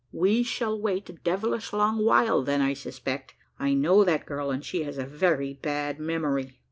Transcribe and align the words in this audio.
"We 0.11 0.41
shall 0.41 0.81
wait 0.81 1.07
a 1.11 1.13
devilish 1.13 1.71
long 1.73 2.03
while, 2.03 2.41
then, 2.41 2.59
I 2.59 2.73
suspect. 2.73 3.35
I 3.59 3.75
know 3.75 4.03
that 4.03 4.25
girl, 4.25 4.49
and 4.49 4.65
she 4.65 4.81
has 4.81 4.97
a 4.97 5.05
very 5.05 5.53
bad 5.53 5.99
memory." 5.99 6.59